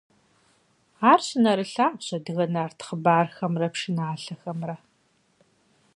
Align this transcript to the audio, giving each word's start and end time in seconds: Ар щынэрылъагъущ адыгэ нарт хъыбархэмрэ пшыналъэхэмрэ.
Ар 1.11 1.19
щынэрылъагъущ 1.27 2.07
адыгэ 2.17 2.45
нарт 2.53 2.79
хъыбархэмрэ 2.85 3.67
пшыналъэхэмрэ. 3.73 4.75